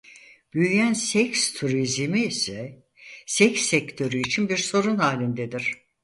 [0.53, 2.85] Büyüyen seks turizmi ise
[3.25, 5.77] seks sektörü için bir sorun halindedir.